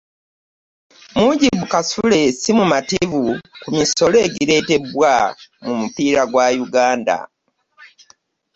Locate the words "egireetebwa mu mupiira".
4.25-6.23